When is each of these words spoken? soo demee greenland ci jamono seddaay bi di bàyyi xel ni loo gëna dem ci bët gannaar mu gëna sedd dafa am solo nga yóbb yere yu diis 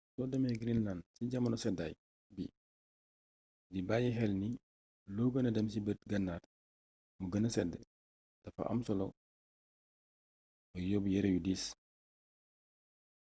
soo 0.13 0.27
demee 0.31 0.59
greenland 0.61 1.01
ci 1.15 1.21
jamono 1.31 1.57
seddaay 1.63 1.93
bi 2.35 2.43
di 3.71 3.79
bàyyi 3.87 4.09
xel 4.17 4.33
ni 4.41 4.49
loo 5.15 5.29
gëna 5.33 5.49
dem 5.55 5.67
ci 5.71 5.79
bët 5.85 5.99
gannaar 6.11 6.41
mu 7.19 7.25
gëna 7.31 7.49
sedd 7.55 7.71
dafa 8.43 8.63
am 8.71 8.79
solo 8.87 9.07
nga 10.69 10.79
yóbb 10.89 11.05
yere 11.13 11.29
yu 11.33 11.39
diis 11.45 11.63